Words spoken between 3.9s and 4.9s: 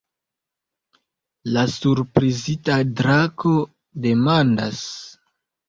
demandas.